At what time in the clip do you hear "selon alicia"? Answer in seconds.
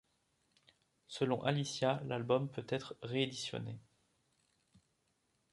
1.07-2.01